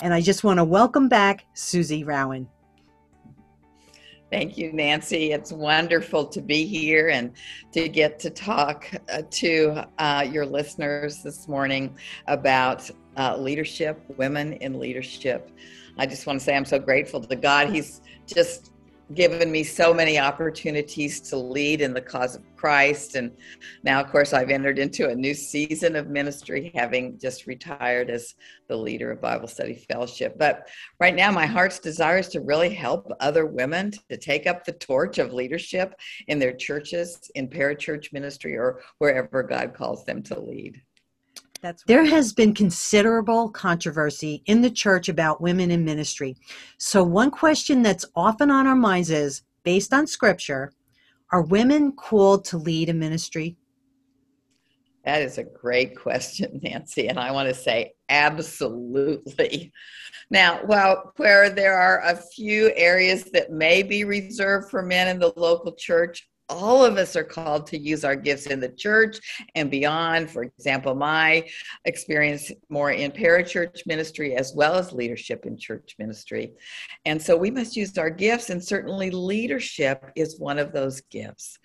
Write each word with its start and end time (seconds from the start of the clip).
And 0.00 0.12
I 0.12 0.20
just 0.20 0.44
want 0.44 0.58
to 0.58 0.64
welcome 0.64 1.08
back 1.08 1.46
Susie 1.54 2.04
Rowan. 2.04 2.46
Thank 4.30 4.58
you, 4.58 4.70
Nancy. 4.72 5.32
It's 5.32 5.52
wonderful 5.52 6.26
to 6.26 6.42
be 6.42 6.66
here 6.66 7.08
and 7.08 7.32
to 7.72 7.88
get 7.88 8.18
to 8.18 8.28
talk 8.28 8.90
uh, 9.08 9.22
to 9.30 9.88
uh, 9.98 10.26
your 10.30 10.44
listeners 10.44 11.22
this 11.22 11.48
morning 11.48 11.96
about 12.26 12.90
uh, 13.16 13.38
leadership, 13.38 14.02
women 14.18 14.54
in 14.54 14.78
leadership. 14.78 15.50
I 15.96 16.04
just 16.04 16.26
want 16.26 16.40
to 16.40 16.44
say 16.44 16.54
I'm 16.54 16.66
so 16.66 16.78
grateful 16.78 17.22
to 17.22 17.36
God. 17.36 17.70
He's 17.70 18.02
just 18.26 18.72
given 19.14 19.52
me 19.52 19.62
so 19.62 19.94
many 19.94 20.18
opportunities 20.18 21.20
to 21.20 21.36
lead 21.36 21.80
in 21.80 21.94
the 21.94 22.00
cause 22.00 22.34
of 22.34 22.42
Christ. 22.56 23.14
And 23.14 23.30
now, 23.84 24.00
of 24.00 24.10
course, 24.10 24.32
I've 24.32 24.50
entered 24.50 24.78
into 24.78 25.08
a 25.08 25.14
new 25.14 25.34
season 25.34 25.94
of 25.94 26.08
ministry, 26.08 26.72
having 26.74 27.18
just 27.18 27.46
retired 27.46 28.10
as 28.10 28.34
the 28.68 28.76
leader 28.76 29.12
of 29.12 29.20
Bible 29.20 29.46
Study 29.46 29.86
Fellowship. 29.88 30.36
But 30.38 30.68
right 30.98 31.14
now, 31.14 31.30
my 31.30 31.46
heart's 31.46 31.78
desire 31.78 32.18
is 32.18 32.28
to 32.30 32.40
really 32.40 32.74
help 32.74 33.10
other 33.20 33.46
women 33.46 33.92
to 34.10 34.16
take 34.16 34.46
up 34.46 34.64
the 34.64 34.72
torch 34.72 35.18
of 35.18 35.32
leadership 35.32 35.94
in 36.26 36.38
their 36.38 36.52
churches, 36.52 37.30
in 37.36 37.48
parachurch 37.48 38.12
ministry, 38.12 38.56
or 38.56 38.80
wherever 38.98 39.42
God 39.42 39.74
calls 39.74 40.04
them 40.04 40.22
to 40.24 40.40
lead. 40.40 40.82
That's 41.66 41.82
there 41.82 42.04
has 42.04 42.32
been 42.32 42.54
considerable 42.54 43.50
controversy 43.50 44.40
in 44.46 44.62
the 44.62 44.70
church 44.70 45.08
about 45.08 45.40
women 45.40 45.72
in 45.72 45.84
ministry. 45.84 46.36
So, 46.78 47.02
one 47.02 47.32
question 47.32 47.82
that's 47.82 48.04
often 48.14 48.52
on 48.52 48.68
our 48.68 48.76
minds 48.76 49.10
is 49.10 49.42
based 49.64 49.92
on 49.92 50.06
scripture, 50.06 50.72
are 51.32 51.42
women 51.42 51.90
called 51.90 52.44
to 52.46 52.56
lead 52.56 52.88
a 52.88 52.94
ministry? 52.94 53.56
That 55.04 55.22
is 55.22 55.38
a 55.38 55.44
great 55.44 55.98
question, 55.98 56.60
Nancy. 56.62 57.08
And 57.08 57.18
I 57.18 57.32
want 57.32 57.48
to 57.48 57.54
say 57.54 57.94
absolutely. 58.08 59.72
Now, 60.30 60.60
well, 60.64 61.12
where 61.16 61.50
there 61.50 61.76
are 61.76 62.00
a 62.04 62.16
few 62.16 62.72
areas 62.76 63.24
that 63.32 63.50
may 63.50 63.82
be 63.82 64.04
reserved 64.04 64.70
for 64.70 64.82
men 64.82 65.08
in 65.08 65.18
the 65.18 65.32
local 65.36 65.72
church, 65.72 66.28
all 66.48 66.84
of 66.84 66.96
us 66.96 67.16
are 67.16 67.24
called 67.24 67.66
to 67.66 67.78
use 67.78 68.04
our 68.04 68.16
gifts 68.16 68.46
in 68.46 68.60
the 68.60 68.68
church 68.68 69.18
and 69.54 69.70
beyond. 69.70 70.30
For 70.30 70.42
example, 70.42 70.94
my 70.94 71.48
experience 71.84 72.52
more 72.68 72.92
in 72.92 73.10
parachurch 73.10 73.86
ministry 73.86 74.34
as 74.36 74.52
well 74.54 74.74
as 74.74 74.92
leadership 74.92 75.46
in 75.46 75.58
church 75.58 75.94
ministry. 75.98 76.54
And 77.04 77.20
so 77.20 77.36
we 77.36 77.50
must 77.50 77.76
use 77.76 77.96
our 77.98 78.10
gifts, 78.10 78.50
and 78.50 78.62
certainly 78.62 79.10
leadership 79.10 80.04
is 80.14 80.38
one 80.38 80.58
of 80.58 80.72
those 80.72 81.00
gifts. 81.02 81.58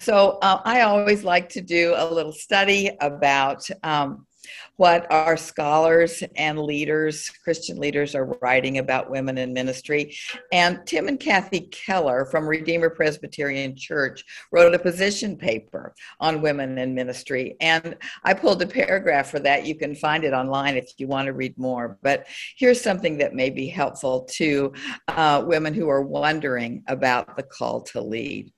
So 0.00 0.38
uh, 0.42 0.60
I 0.64 0.82
always 0.82 1.24
like 1.24 1.48
to 1.50 1.60
do 1.60 1.94
a 1.96 2.12
little 2.12 2.32
study 2.32 2.90
about. 3.00 3.66
Um, 3.82 4.26
what 4.76 5.10
our 5.10 5.36
scholars 5.36 6.22
and 6.36 6.58
leaders, 6.58 7.30
Christian 7.42 7.78
leaders, 7.78 8.14
are 8.14 8.36
writing 8.42 8.78
about 8.78 9.10
women 9.10 9.38
in 9.38 9.52
ministry. 9.52 10.16
And 10.52 10.86
Tim 10.86 11.08
and 11.08 11.18
Kathy 11.20 11.60
Keller 11.70 12.26
from 12.26 12.46
Redeemer 12.46 12.90
Presbyterian 12.90 13.76
Church 13.76 14.24
wrote 14.52 14.74
a 14.74 14.78
position 14.78 15.36
paper 15.36 15.94
on 16.20 16.42
women 16.42 16.78
in 16.78 16.94
ministry. 16.94 17.56
And 17.60 17.96
I 18.24 18.34
pulled 18.34 18.62
a 18.62 18.66
paragraph 18.66 19.30
for 19.30 19.40
that. 19.40 19.66
You 19.66 19.74
can 19.74 19.94
find 19.94 20.24
it 20.24 20.32
online 20.32 20.76
if 20.76 20.92
you 20.98 21.06
want 21.06 21.26
to 21.26 21.32
read 21.32 21.56
more. 21.58 21.98
But 22.02 22.26
here's 22.56 22.80
something 22.80 23.18
that 23.18 23.34
may 23.34 23.50
be 23.50 23.66
helpful 23.66 24.22
to 24.32 24.72
uh, 25.08 25.44
women 25.46 25.74
who 25.74 25.88
are 25.88 26.02
wondering 26.02 26.82
about 26.88 27.36
the 27.36 27.42
call 27.42 27.82
to 27.82 28.00
lead. 28.00 28.52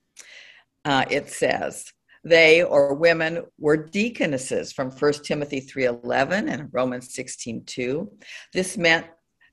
Uh, 0.85 1.05
it 1.09 1.29
says, 1.29 1.91
they 2.27 2.63
or 2.63 2.93
women 2.93 3.43
were 3.57 3.77
deaconesses 3.77 4.71
from 4.73 4.91
1 4.91 5.23
Timothy 5.23 5.61
3:11 5.61 6.49
and 6.49 6.69
Romans 6.71 7.13
16:2. 7.13 8.09
This 8.53 8.77
meant 8.77 9.05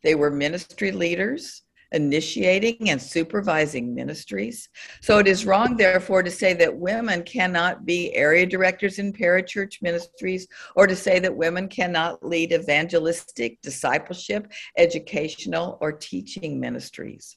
they 0.02 0.14
were 0.14 0.30
ministry 0.30 0.90
leaders 0.90 1.62
initiating 1.92 2.90
and 2.90 3.00
supervising 3.00 3.94
ministries. 3.94 4.68
So 5.00 5.18
it 5.18 5.28
is 5.28 5.46
wrong, 5.46 5.76
therefore, 5.76 6.22
to 6.24 6.30
say 6.30 6.52
that 6.54 6.76
women 6.76 7.22
cannot 7.22 7.86
be 7.86 8.14
area 8.14 8.46
directors 8.46 8.98
in 8.98 9.12
parachurch 9.12 9.80
ministries 9.80 10.48
or 10.74 10.86
to 10.86 10.96
say 10.96 11.20
that 11.20 11.36
women 11.36 11.68
cannot 11.68 12.26
lead 12.26 12.52
evangelistic, 12.52 13.60
discipleship, 13.62 14.52
educational, 14.76 15.78
or 15.80 15.92
teaching 15.92 16.58
ministries. 16.58 17.36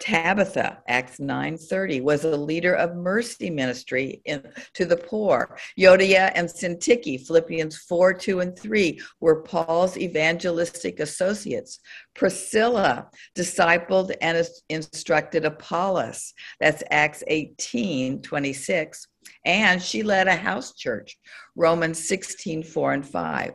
Tabitha, 0.00 0.82
Acts 0.88 1.18
9:30, 1.18 2.02
was 2.02 2.24
a 2.24 2.36
leader 2.36 2.74
of 2.74 2.96
mercy 2.96 3.48
ministry 3.48 4.20
in, 4.26 4.42
to 4.74 4.84
the 4.84 4.96
poor. 4.96 5.58
Euodia 5.78 6.32
and 6.34 6.48
Syntyche, 6.48 7.26
Philippians 7.26 7.76
4, 7.78 8.12
2, 8.12 8.40
and 8.40 8.58
3, 8.58 9.00
were 9.20 9.42
Paul's 9.42 9.96
evangelistic 9.96 11.00
associates. 11.00 11.80
Priscilla 12.14 13.08
discipled 13.34 14.14
and 14.20 14.46
instructed 14.68 15.44
Apollos. 15.44 16.34
That's 16.60 16.82
Acts 16.90 17.22
18, 17.26 18.20
26. 18.20 19.08
And 19.44 19.82
she 19.82 20.02
led 20.02 20.28
a 20.28 20.36
house 20.36 20.74
church, 20.74 21.18
Romans 21.54 22.06
16, 22.06 22.62
4 22.62 22.92
and 22.92 23.06
5. 23.06 23.52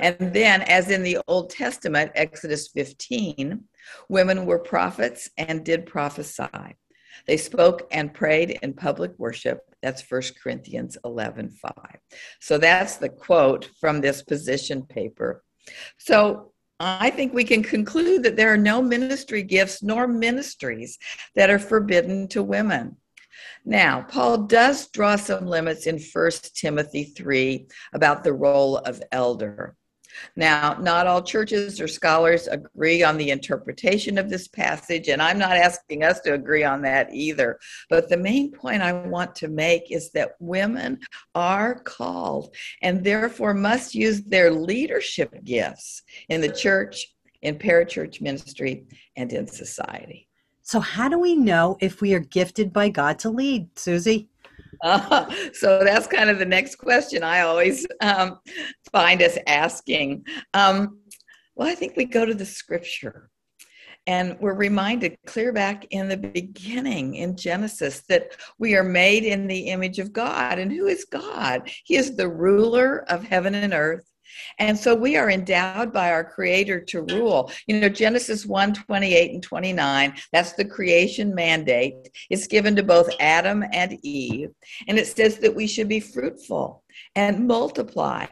And 0.00 0.16
then, 0.18 0.62
as 0.62 0.90
in 0.90 1.02
the 1.02 1.18
Old 1.28 1.50
Testament, 1.50 2.12
Exodus 2.14 2.68
15, 2.68 3.64
women 4.08 4.46
were 4.46 4.58
prophets 4.58 5.30
and 5.36 5.64
did 5.64 5.86
prophesy. 5.86 6.76
They 7.26 7.36
spoke 7.36 7.88
and 7.92 8.12
prayed 8.12 8.58
in 8.62 8.74
public 8.74 9.12
worship. 9.18 9.60
That's 9.82 10.08
1 10.08 10.22
Corinthians 10.42 10.96
11 11.04 11.50
5. 11.50 11.72
So 12.40 12.58
that's 12.58 12.96
the 12.96 13.08
quote 13.08 13.70
from 13.80 14.00
this 14.00 14.22
position 14.22 14.82
paper. 14.82 15.42
So 15.98 16.52
I 16.80 17.10
think 17.10 17.32
we 17.32 17.44
can 17.44 17.62
conclude 17.62 18.24
that 18.24 18.36
there 18.36 18.52
are 18.52 18.58
no 18.58 18.82
ministry 18.82 19.42
gifts 19.42 19.82
nor 19.82 20.08
ministries 20.08 20.98
that 21.36 21.50
are 21.50 21.58
forbidden 21.58 22.26
to 22.28 22.42
women. 22.42 22.96
Now, 23.64 24.04
Paul 24.08 24.38
does 24.38 24.88
draw 24.88 25.14
some 25.16 25.46
limits 25.46 25.86
in 25.86 26.00
1 26.00 26.30
Timothy 26.54 27.04
3 27.04 27.68
about 27.92 28.24
the 28.24 28.32
role 28.32 28.78
of 28.78 29.02
elder. 29.12 29.76
Now, 30.36 30.76
not 30.80 31.06
all 31.06 31.22
churches 31.22 31.80
or 31.80 31.88
scholars 31.88 32.46
agree 32.46 33.02
on 33.02 33.16
the 33.16 33.30
interpretation 33.30 34.18
of 34.18 34.30
this 34.30 34.48
passage, 34.48 35.08
and 35.08 35.20
I'm 35.20 35.38
not 35.38 35.56
asking 35.56 36.04
us 36.04 36.20
to 36.20 36.34
agree 36.34 36.64
on 36.64 36.82
that 36.82 37.12
either. 37.12 37.58
But 37.88 38.08
the 38.08 38.16
main 38.16 38.52
point 38.52 38.82
I 38.82 38.92
want 38.92 39.34
to 39.36 39.48
make 39.48 39.90
is 39.90 40.10
that 40.12 40.36
women 40.40 40.98
are 41.34 41.80
called 41.80 42.54
and 42.82 43.04
therefore 43.04 43.54
must 43.54 43.94
use 43.94 44.22
their 44.22 44.50
leadership 44.50 45.44
gifts 45.44 46.02
in 46.28 46.40
the 46.40 46.52
church, 46.52 47.06
in 47.42 47.58
parachurch 47.58 48.20
ministry, 48.20 48.86
and 49.16 49.32
in 49.32 49.46
society. 49.46 50.28
So, 50.62 50.78
how 50.80 51.08
do 51.08 51.18
we 51.18 51.34
know 51.34 51.76
if 51.80 52.00
we 52.00 52.14
are 52.14 52.20
gifted 52.20 52.72
by 52.72 52.88
God 52.88 53.18
to 53.20 53.30
lead, 53.30 53.68
Susie? 53.78 54.28
So 55.54 55.84
that's 55.84 56.06
kind 56.06 56.28
of 56.28 56.38
the 56.38 56.44
next 56.44 56.76
question 56.76 57.22
I 57.22 57.40
always 57.40 57.86
um, 58.00 58.38
find 58.90 59.22
us 59.22 59.38
asking. 59.46 60.24
Um, 60.54 60.98
well, 61.54 61.68
I 61.68 61.74
think 61.74 61.96
we 61.96 62.04
go 62.04 62.24
to 62.24 62.34
the 62.34 62.46
scripture. 62.46 63.30
And 64.08 64.36
we're 64.40 64.54
reminded 64.54 65.16
clear 65.26 65.52
back 65.52 65.86
in 65.90 66.08
the 66.08 66.16
beginning 66.16 67.14
in 67.14 67.36
Genesis 67.36 68.02
that 68.08 68.36
we 68.58 68.74
are 68.74 68.82
made 68.82 69.22
in 69.22 69.46
the 69.46 69.68
image 69.68 70.00
of 70.00 70.12
God. 70.12 70.58
And 70.58 70.72
who 70.72 70.86
is 70.86 71.04
God? 71.04 71.70
He 71.84 71.94
is 71.94 72.16
the 72.16 72.28
ruler 72.28 73.08
of 73.08 73.22
heaven 73.22 73.54
and 73.54 73.72
earth. 73.72 74.11
And 74.58 74.78
so 74.78 74.94
we 74.94 75.16
are 75.16 75.30
endowed 75.30 75.92
by 75.92 76.10
our 76.10 76.24
creator 76.24 76.80
to 76.80 77.02
rule. 77.02 77.50
You 77.66 77.80
know, 77.80 77.88
Genesis 77.88 78.46
1 78.46 78.74
28 78.74 79.32
and 79.32 79.42
29, 79.42 80.14
that's 80.32 80.52
the 80.52 80.64
creation 80.64 81.34
mandate. 81.34 82.08
It's 82.30 82.46
given 82.46 82.76
to 82.76 82.82
both 82.82 83.10
Adam 83.20 83.64
and 83.72 83.98
Eve. 84.02 84.50
And 84.88 84.98
it 84.98 85.06
says 85.06 85.38
that 85.38 85.54
we 85.54 85.66
should 85.66 85.88
be 85.88 86.00
fruitful 86.00 86.82
and 87.14 87.46
multiply, 87.46 88.26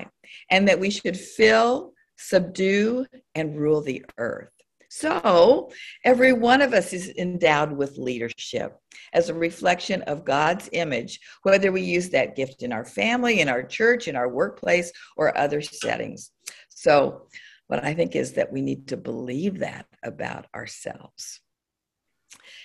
and 0.51 0.69
that 0.69 0.81
we 0.81 0.91
should 0.91 1.19
fill, 1.19 1.93
subdue, 2.17 3.07
and 3.35 3.59
rule 3.59 3.81
the 3.81 4.05
earth. 4.19 4.51
So, 4.93 5.71
every 6.05 6.33
one 6.33 6.61
of 6.61 6.75
us 6.75 6.93
is 6.93 7.11
endowed 7.17 7.71
with 7.71 7.97
leadership 7.97 8.77
as 9.13 9.29
a 9.29 9.35
reflection 9.35 10.03
of 10.03 10.25
God's 10.25 10.69
image, 10.73 11.21
whether 11.45 11.71
we 11.71 11.83
use 11.83 12.11
that 12.11 12.35
gift 12.35 12.65
in 12.65 12.73
our 12.73 12.85
family, 12.85 13.39
in 13.39 13.49
our 13.49 13.63
church, 13.63 14.09
in 14.09 14.17
our 14.17 14.29
workplace, 14.29 14.91
or 15.17 15.39
other 15.39 15.63
settings. 15.63 16.33
So, 16.71 17.29
what 17.69 17.85
I 17.85 17.95
think 17.95 18.17
is 18.17 18.33
that 18.33 18.53
we 18.53 18.63
need 18.63 18.89
to 18.89 18.97
believe 18.97 19.61
that 19.61 19.87
about 20.03 20.47
ourselves. 20.57 21.41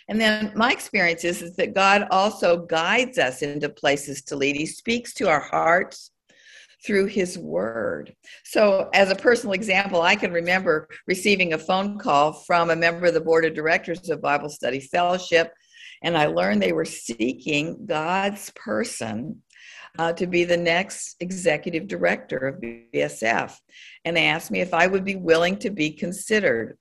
And 0.07 0.19
then 0.19 0.51
my 0.55 0.71
experience 0.71 1.23
is, 1.23 1.43
is 1.43 1.55
that 1.57 1.75
God 1.75 2.07
also 2.09 2.65
guides 2.65 3.19
us 3.19 3.43
into 3.43 3.69
places 3.69 4.23
to 4.23 4.35
lead. 4.35 4.55
He 4.55 4.65
speaks 4.65 5.13
to 5.15 5.29
our 5.29 5.41
hearts 5.41 6.09
through 6.85 7.05
his 7.07 7.37
word. 7.37 8.13
So, 8.43 8.89
as 8.93 9.11
a 9.11 9.15
personal 9.15 9.53
example, 9.53 10.01
I 10.01 10.15
can 10.15 10.31
remember 10.31 10.87
receiving 11.07 11.53
a 11.53 11.57
phone 11.57 11.97
call 11.97 12.33
from 12.33 12.69
a 12.69 12.75
member 12.75 13.07
of 13.07 13.13
the 13.13 13.21
board 13.21 13.45
of 13.45 13.53
directors 13.53 14.09
of 14.09 14.21
Bible 14.21 14.49
Study 14.49 14.79
Fellowship, 14.79 15.51
and 16.03 16.17
I 16.17 16.27
learned 16.27 16.61
they 16.61 16.73
were 16.73 16.85
seeking 16.85 17.85
God's 17.85 18.51
person 18.55 19.41
uh, 19.97 20.13
to 20.13 20.27
be 20.27 20.43
the 20.43 20.57
next 20.57 21.15
executive 21.21 21.87
director 21.87 22.37
of 22.37 22.61
BSF 22.61 23.55
and 24.05 24.15
they 24.15 24.27
asked 24.27 24.51
me 24.51 24.61
if 24.61 24.73
I 24.73 24.87
would 24.87 25.03
be 25.03 25.15
willing 25.15 25.57
to 25.57 25.71
be 25.71 25.91
considered. 25.91 26.77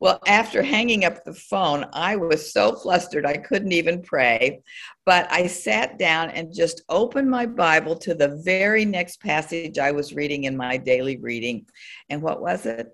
Well, 0.00 0.20
after 0.28 0.62
hanging 0.62 1.04
up 1.04 1.24
the 1.24 1.34
phone, 1.34 1.86
I 1.92 2.14
was 2.14 2.52
so 2.52 2.76
flustered 2.76 3.26
I 3.26 3.36
couldn't 3.36 3.72
even 3.72 4.00
pray. 4.00 4.60
But 5.04 5.26
I 5.32 5.48
sat 5.48 5.98
down 5.98 6.30
and 6.30 6.54
just 6.54 6.82
opened 6.88 7.28
my 7.28 7.46
Bible 7.46 7.96
to 7.96 8.14
the 8.14 8.40
very 8.44 8.84
next 8.84 9.20
passage 9.20 9.78
I 9.78 9.90
was 9.90 10.14
reading 10.14 10.44
in 10.44 10.56
my 10.56 10.76
daily 10.76 11.16
reading. 11.16 11.66
And 12.08 12.22
what 12.22 12.40
was 12.40 12.64
it? 12.64 12.88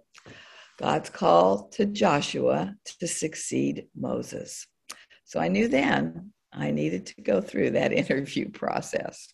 God's 0.79 1.11
call 1.11 1.69
to 1.75 1.85
Joshua 1.85 2.75
to 3.01 3.07
succeed 3.07 3.87
Moses. 3.95 4.67
So 5.25 5.41
I 5.41 5.49
knew 5.49 5.69
then 5.69 6.33
I 6.53 6.71
needed 6.71 7.07
to 7.07 7.23
go 7.23 7.43
through 7.43 7.71
that 7.71 7.93
interview 8.03 8.51
process. 8.51 9.34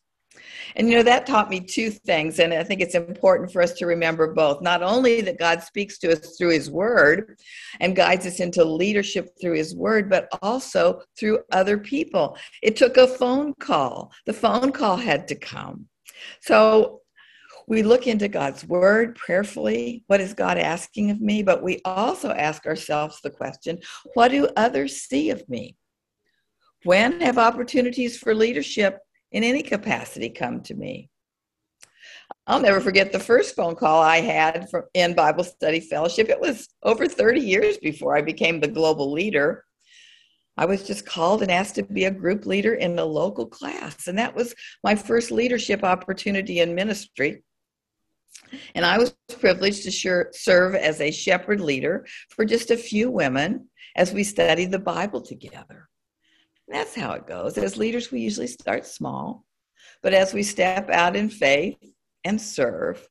And 0.77 0.89
you 0.89 0.97
know, 0.97 1.03
that 1.03 1.27
taught 1.27 1.51
me 1.51 1.61
two 1.61 1.91
things, 1.91 2.39
and 2.39 2.53
I 2.53 2.65
think 2.65 2.81
it's 2.81 2.95
important 2.95 3.53
for 3.53 3.63
us 3.63 3.73
to 3.75 3.87
remember 3.87 4.33
both. 4.33 4.63
Not 4.63 4.83
only 4.83 5.21
that 5.23 5.39
God 5.39 5.63
speaks 5.63 5.99
to 5.99 6.13
us 6.13 6.37
through 6.37 6.51
His 6.51 6.71
Word 6.71 7.39
and 7.81 7.97
guides 7.97 8.27
us 8.27 8.41
into 8.41 8.65
leadership 8.65 9.31
through 9.41 9.55
His 9.55 9.75
Word, 9.75 10.09
but 10.11 10.29
also 10.43 11.03
through 11.19 11.41
other 11.53 11.79
people. 11.79 12.37
It 12.63 12.77
took 12.77 12.97
a 12.97 13.07
phone 13.07 13.55
call, 13.61 14.13
the 14.27 14.33
phone 14.33 14.73
call 14.73 14.97
had 14.97 15.29
to 15.29 15.35
come. 15.35 15.87
So 16.41 17.01
we 17.67 17.83
look 17.83 18.07
into 18.07 18.29
God's 18.29 18.65
Word 18.65 19.15
prayerfully. 19.15 20.03
What 20.09 20.21
is 20.21 20.35
God 20.35 20.59
asking 20.59 21.11
of 21.11 21.21
me? 21.21 21.43
But 21.43 21.63
we 21.63 21.81
also 21.85 22.31
ask 22.33 22.67
ourselves 22.67 23.21
the 23.23 23.31
question 23.31 23.79
what 24.15 24.29
do 24.33 24.49
others 24.57 25.03
see 25.03 25.31
of 25.31 25.49
me? 25.49 25.77
When 26.85 27.21
have 27.21 27.39
opportunities 27.39 28.19
for 28.19 28.35
leadership 28.35 28.99
in 29.33 29.45
any 29.45 29.63
capacity 29.63 30.29
come 30.31 30.61
to 30.63 30.75
me. 30.75 31.11
I'll 32.47 32.61
never 32.61 32.81
forget 32.81 33.13
the 33.13 33.21
first 33.21 33.55
phone 33.55 33.77
call 33.77 34.03
I 34.03 34.21
had 34.21 34.69
from 34.71 34.85
in 34.95 35.15
Bible 35.15 35.45
Study 35.45 35.81
Fellowship. 35.81 36.29
It 36.29 36.41
was 36.41 36.69
over 36.83 37.07
30 37.07 37.41
years 37.41 37.79
before 37.79 38.17
I 38.17 38.23
became 38.23 38.61
the 38.61 38.69
global 38.69 39.13
leader. 39.13 39.65
I 40.57 40.65
was 40.65 40.87
just 40.87 41.07
called 41.07 41.43
and 41.43 41.51
asked 41.51 41.77
to 41.77 41.85
be 41.85 42.07
a 42.07 42.11
group 42.11 42.47
leader 42.47 42.75
in 42.75 42.99
a 42.99 43.05
local 43.05 43.47
class, 43.47 44.09
and 44.09 44.19
that 44.19 44.35
was 44.35 44.55
my 44.83 44.95
first 44.95 45.31
leadership 45.31 45.85
opportunity 45.85 46.61
in 46.61 46.75
ministry. 46.75 47.43
And 48.75 48.85
I 48.85 48.99
was 48.99 49.15
privileged 49.39 49.85
to 49.85 50.27
serve 50.33 50.75
as 50.75 51.01
a 51.01 51.13
shepherd 51.13 51.61
leader 51.61 52.07
for 52.31 52.45
just 52.45 52.71
a 52.71 52.77
few 52.77 53.11
women 53.11 53.69
as 53.97 54.13
we 54.13 54.25
studied 54.25 54.73
the 54.73 54.79
Bible 54.79 55.21
together. 55.21 55.90
That's 56.71 56.95
how 56.95 57.13
it 57.13 57.27
goes. 57.27 57.59
As 57.59 57.77
leaders, 57.77 58.13
we 58.13 58.21
usually 58.21 58.47
start 58.47 58.87
small, 58.87 59.45
but 60.03 60.15
as 60.15 60.33
we 60.33 60.43
step 60.43 60.89
out 60.89 61.17
in 61.17 61.29
faith 61.29 61.77
and 62.25 62.41
serve, 62.41 63.09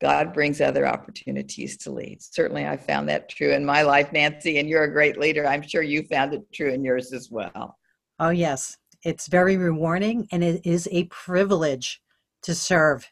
God 0.00 0.32
brings 0.32 0.60
other 0.60 0.86
opportunities 0.86 1.76
to 1.78 1.90
lead. 1.90 2.22
Certainly, 2.22 2.66
I 2.66 2.76
found 2.76 3.08
that 3.08 3.28
true 3.28 3.52
in 3.52 3.64
my 3.64 3.82
life, 3.82 4.12
Nancy, 4.12 4.58
and 4.58 4.68
you're 4.68 4.84
a 4.84 4.92
great 4.92 5.18
leader. 5.18 5.46
I'm 5.46 5.62
sure 5.62 5.82
you 5.82 6.02
found 6.04 6.34
it 6.34 6.42
true 6.52 6.72
in 6.72 6.84
yours 6.84 7.12
as 7.12 7.30
well. 7.30 7.76
Oh, 8.18 8.30
yes. 8.30 8.76
It's 9.02 9.28
very 9.28 9.56
rewarding 9.56 10.28
and 10.30 10.44
it 10.44 10.64
is 10.66 10.88
a 10.92 11.04
privilege 11.04 12.02
to 12.42 12.54
serve 12.54 13.10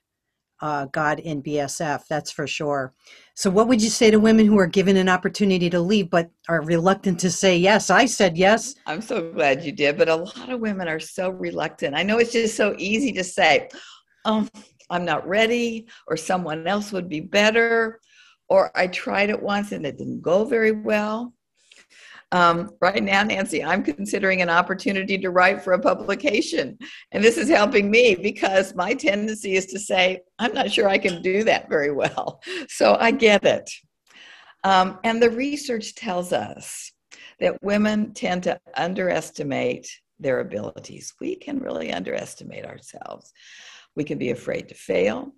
uh, 0.60 0.86
God 0.86 1.20
in 1.20 1.42
BSF, 1.42 2.02
that's 2.08 2.30
for 2.30 2.46
sure. 2.46 2.94
So, 3.34 3.50
what 3.50 3.68
would 3.68 3.82
you 3.82 3.90
say 3.90 4.10
to 4.10 4.18
women 4.18 4.46
who 4.46 4.58
are 4.58 4.66
given 4.66 4.96
an 4.96 5.08
opportunity 5.08 5.70
to 5.70 5.80
leave 5.80 6.10
but 6.10 6.30
are 6.48 6.62
reluctant 6.62 7.20
to 7.20 7.30
say 7.30 7.56
yes? 7.56 7.90
I 7.90 8.06
said 8.06 8.36
yes. 8.36 8.74
I'm 8.86 9.00
so 9.00 9.32
glad 9.32 9.64
you 9.64 9.72
did, 9.72 9.96
but 9.96 10.08
a 10.08 10.16
lot 10.16 10.48
of 10.48 10.60
women 10.60 10.88
are 10.88 11.00
so 11.00 11.30
reluctant. 11.30 11.94
I 11.94 12.02
know 12.02 12.18
it's 12.18 12.32
just 12.32 12.56
so 12.56 12.74
easy 12.78 13.12
to 13.12 13.24
say, 13.24 13.68
oh, 14.24 14.48
I'm 14.90 15.04
not 15.04 15.26
ready, 15.28 15.86
or 16.06 16.16
someone 16.16 16.66
else 16.66 16.92
would 16.92 17.08
be 17.08 17.20
better, 17.20 18.00
or 18.48 18.70
I 18.74 18.86
tried 18.88 19.30
it 19.30 19.42
once 19.42 19.72
and 19.72 19.86
it 19.86 19.98
didn't 19.98 20.22
go 20.22 20.44
very 20.44 20.72
well. 20.72 21.34
Um, 22.30 22.72
right 22.80 23.02
now, 23.02 23.22
Nancy, 23.22 23.64
I'm 23.64 23.82
considering 23.82 24.42
an 24.42 24.50
opportunity 24.50 25.16
to 25.18 25.30
write 25.30 25.62
for 25.62 25.72
a 25.72 25.78
publication. 25.78 26.78
And 27.12 27.24
this 27.24 27.38
is 27.38 27.48
helping 27.48 27.90
me 27.90 28.14
because 28.14 28.74
my 28.74 28.92
tendency 28.92 29.54
is 29.54 29.66
to 29.66 29.78
say, 29.78 30.20
I'm 30.38 30.52
not 30.52 30.70
sure 30.70 30.88
I 30.88 30.98
can 30.98 31.22
do 31.22 31.44
that 31.44 31.68
very 31.68 31.92
well. 31.92 32.42
So 32.68 32.96
I 33.00 33.12
get 33.12 33.44
it. 33.44 33.70
Um, 34.62 34.98
and 35.04 35.22
the 35.22 35.30
research 35.30 35.94
tells 35.94 36.32
us 36.32 36.92
that 37.40 37.62
women 37.62 38.12
tend 38.12 38.42
to 38.44 38.60
underestimate 38.76 39.88
their 40.18 40.40
abilities. 40.40 41.14
We 41.20 41.36
can 41.36 41.60
really 41.60 41.92
underestimate 41.92 42.66
ourselves. 42.66 43.32
We 43.96 44.04
can 44.04 44.18
be 44.18 44.30
afraid 44.30 44.68
to 44.68 44.74
fail. 44.74 45.32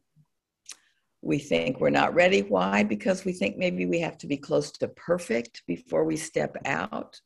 We 1.23 1.39
think 1.39 1.81
we're 1.81 1.91
not 1.91 2.15
ready. 2.15 2.43
Why? 2.43 2.83
Because 2.83 3.25
we 3.25 3.33
think 3.33 3.57
maybe 3.57 3.87
we 3.87 4.01
have 4.01 4.17
to 4.19 4.27
be 4.27 4.37
close 4.37 4.71
to 4.73 4.89
perfect 4.89 5.63
before 5.67 6.05
we 6.05 6.17
step 6.17 6.57
out. 6.65 7.21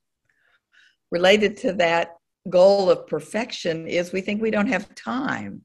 Related 1.10 1.56
to 1.58 1.72
that 1.74 2.16
goal 2.50 2.90
of 2.90 3.06
perfection 3.06 3.86
is 3.86 4.12
we 4.12 4.20
think 4.20 4.42
we 4.42 4.50
don't 4.50 4.66
have 4.66 4.94
time. 4.94 5.62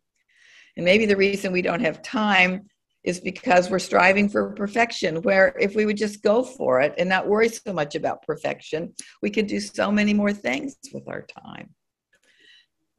And 0.77 0.85
maybe 0.85 1.05
the 1.05 1.17
reason 1.17 1.51
we 1.51 1.61
don't 1.61 1.83
have 1.83 2.01
time 2.01 2.67
is 3.03 3.19
because 3.19 3.69
we're 3.69 3.79
striving 3.79 4.29
for 4.29 4.51
perfection, 4.51 5.21
where 5.21 5.55
if 5.59 5.75
we 5.75 5.85
would 5.85 5.97
just 5.97 6.21
go 6.21 6.43
for 6.43 6.81
it 6.81 6.93
and 6.97 7.09
not 7.09 7.27
worry 7.27 7.49
so 7.49 7.73
much 7.73 7.95
about 7.95 8.21
perfection, 8.23 8.93
we 9.21 9.29
could 9.29 9.47
do 9.47 9.59
so 9.59 9.91
many 9.91 10.13
more 10.13 10.33
things 10.33 10.75
with 10.93 11.07
our 11.07 11.25
time. 11.45 11.73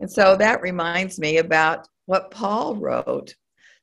And 0.00 0.10
so 0.10 0.36
that 0.36 0.62
reminds 0.62 1.18
me 1.18 1.38
about 1.38 1.86
what 2.06 2.30
Paul 2.30 2.76
wrote 2.76 3.34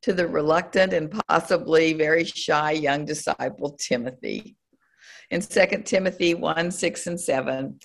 to 0.08 0.14
the 0.14 0.26
reluctant 0.26 0.94
and 0.94 1.14
possibly 1.28 1.92
very 1.92 2.24
shy 2.24 2.72
young 2.72 3.04
disciple 3.04 3.72
Timothy. 3.78 4.56
In 5.32 5.42
2 5.42 5.66
Timothy 5.84 6.34
1 6.34 6.72
6 6.72 7.08
and 7.08 7.20
7, 7.20 7.78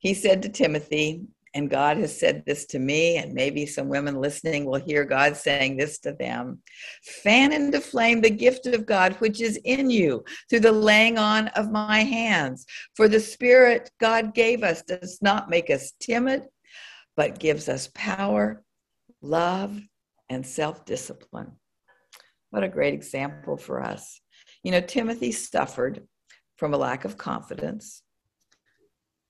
he 0.00 0.12
said 0.12 0.42
to 0.42 0.48
Timothy, 0.48 1.22
and 1.54 1.70
God 1.70 1.98
has 1.98 2.18
said 2.18 2.42
this 2.44 2.66
to 2.66 2.80
me, 2.80 3.18
and 3.18 3.32
maybe 3.32 3.64
some 3.64 3.88
women 3.88 4.16
listening 4.16 4.64
will 4.64 4.80
hear 4.80 5.04
God 5.04 5.36
saying 5.36 5.76
this 5.76 6.00
to 6.00 6.14
them 6.14 6.60
fan 7.22 7.52
into 7.52 7.80
flame 7.80 8.22
the 8.22 8.28
gift 8.28 8.66
of 8.66 8.84
God 8.84 9.12
which 9.20 9.40
is 9.40 9.56
in 9.64 9.88
you 9.88 10.24
through 10.50 10.60
the 10.60 10.72
laying 10.72 11.16
on 11.16 11.46
of 11.48 11.70
my 11.70 12.00
hands. 12.02 12.66
For 12.96 13.06
the 13.06 13.20
Spirit 13.20 13.88
God 14.00 14.34
gave 14.34 14.64
us 14.64 14.82
does 14.82 15.20
not 15.22 15.48
make 15.48 15.70
us 15.70 15.92
timid, 16.00 16.42
but 17.16 17.38
gives 17.38 17.68
us 17.68 17.88
power, 17.94 18.64
love, 19.22 19.80
and 20.28 20.44
self 20.44 20.84
discipline. 20.84 21.52
What 22.50 22.64
a 22.64 22.68
great 22.68 22.94
example 22.94 23.56
for 23.56 23.82
us. 23.82 24.20
You 24.62 24.72
know, 24.72 24.80
Timothy 24.80 25.32
suffered 25.32 26.06
from 26.56 26.74
a 26.74 26.78
lack 26.78 27.04
of 27.04 27.16
confidence, 27.16 28.02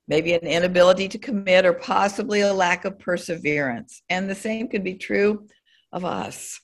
maybe 0.07 0.35
an 0.35 0.47
inability 0.47 1.09
to 1.09 1.19
commit, 1.19 1.67
or 1.67 1.75
possibly 1.75 2.41
a 2.41 2.53
lack 2.53 2.85
of 2.85 2.99
perseverance. 2.99 4.03
And 4.09 4.29
the 4.29 4.35
same 4.35 4.69
could 4.69 4.85
be 4.85 4.95
true 4.95 5.47
of 5.93 6.05
us. 6.05 6.61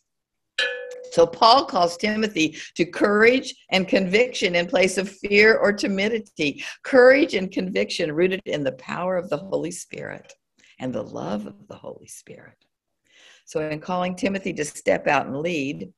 So 1.12 1.26
Paul 1.26 1.66
calls 1.66 1.96
Timothy 1.96 2.56
to 2.74 2.84
courage 2.84 3.54
and 3.70 3.86
conviction 3.86 4.56
in 4.56 4.66
place 4.66 4.98
of 4.98 5.08
fear 5.08 5.56
or 5.56 5.72
timidity. 5.72 6.64
Courage 6.82 7.34
and 7.34 7.52
conviction 7.52 8.10
rooted 8.10 8.40
in 8.46 8.64
the 8.64 8.72
power 8.72 9.16
of 9.16 9.30
the 9.30 9.36
Holy 9.36 9.70
Spirit 9.70 10.32
and 10.80 10.92
the 10.92 11.04
love 11.04 11.46
of 11.46 11.68
the 11.68 11.76
Holy 11.76 12.08
Spirit. 12.08 12.56
So, 13.44 13.60
in 13.60 13.78
calling 13.78 14.16
Timothy 14.16 14.52
to 14.54 14.64
step 14.64 15.06
out 15.06 15.26
and 15.26 15.36
lead, 15.36 15.92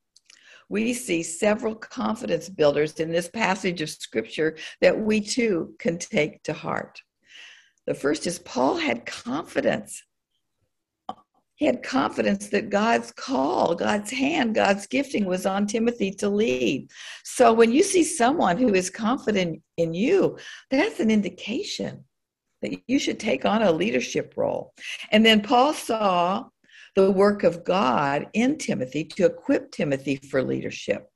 we 0.69 0.93
see 0.93 1.23
several 1.23 1.75
confidence 1.75 2.49
builders 2.49 2.99
in 3.01 3.11
this 3.11 3.29
passage 3.29 3.81
of 3.81 3.91
scripture 3.91 4.57
that 4.81 4.99
we 4.99 5.21
too 5.21 5.75
can 5.79 5.99
take 5.99 6.43
to 6.43 6.53
heart. 6.53 7.01
The 7.87 7.95
first 7.95 8.27
is 8.27 8.39
Paul 8.41 8.77
had 8.77 9.07
confidence. 9.07 10.03
He 11.55 11.65
had 11.65 11.83
confidence 11.83 12.49
that 12.49 12.69
God's 12.69 13.13
call, 13.13 13.75
God's 13.75 14.11
hand, 14.11 14.55
God's 14.55 14.87
gifting 14.87 15.25
was 15.25 15.47
on 15.47 15.67
Timothy 15.67 16.11
to 16.13 16.29
lead. 16.29 16.91
So 17.25 17.53
when 17.53 17.73
you 17.73 17.83
see 17.83 18.05
someone 18.05 18.59
who 18.59 18.75
is 18.75 18.91
confident 18.91 19.63
in 19.79 19.95
you, 19.95 20.37
that's 20.71 21.01
an 21.01 21.11
indication 21.11 22.05
that 22.61 22.79
you 22.87 22.99
should 22.99 23.21
take 23.21 23.45
on 23.45 23.63
a 23.63 23.73
leadership 23.73 24.35
role. 24.37 24.75
And 25.13 25.25
then 25.25 25.41
Paul 25.41 25.73
saw 25.73 26.45
the 26.97 27.11
work 27.11 27.45
of 27.45 27.63
God 27.63 28.27
in 28.33 28.57
Timothy 28.57 29.05
to 29.05 29.27
equip 29.27 29.71
Timothy 29.71 30.17
for 30.17 30.43
leadership. 30.43 31.07